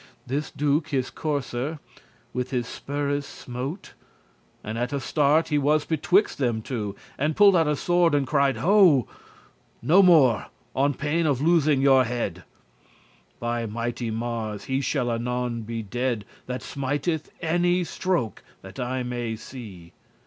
*knew 0.01 0.07
This 0.37 0.49
Duke 0.49 0.87
his 0.87 1.11
courser 1.11 1.77
with 2.33 2.49
his 2.49 2.65
spurres 2.65 3.23
smote, 3.23 3.93
*And 4.63 4.75
at 4.75 4.91
a 4.91 4.99
start* 4.99 5.49
he 5.49 5.59
was 5.59 5.85
betwixt 5.85 6.39
them 6.39 6.63
two, 6.63 6.95
*suddenly* 6.97 7.01
And 7.25 7.35
pulled 7.35 7.55
out 7.55 7.67
a 7.67 7.75
sword 7.75 8.15
and 8.15 8.25
cried, 8.25 8.57
"Ho! 8.57 9.05
No 9.79 10.01
more, 10.01 10.47
on 10.75 10.95
pain 10.95 11.27
of 11.27 11.39
losing 11.39 11.81
of 11.81 11.83
your 11.83 12.03
head. 12.05 12.41
By 13.39 13.67
mighty 13.67 14.09
Mars, 14.09 14.63
he 14.63 14.81
shall 14.81 15.11
anon 15.11 15.61
be 15.61 15.83
dead 15.83 16.25
That 16.47 16.63
smiteth 16.63 17.31
any 17.39 17.83
stroke, 17.83 18.41
that 18.63 18.79
I 18.79 19.03
may 19.03 19.35
see! 19.35 19.93